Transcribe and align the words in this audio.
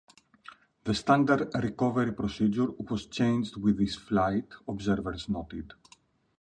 The 0.85 0.95
standard 0.95 1.51
recovery 1.53 2.11
procedure 2.13 2.71
was 2.71 3.05
changed 3.05 3.57
with 3.57 3.77
this 3.77 3.93
flight, 3.93 4.47
observers 4.67 5.29
noted. 5.29 5.73